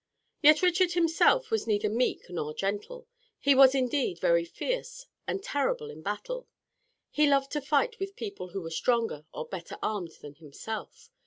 [0.41, 3.07] Yet Richard himself was neither meek nor gentle.
[3.39, 6.47] He was indeed very fierce and terrible in battle.
[7.11, 11.11] He loved to fight with people who were stronger or better armed than himself.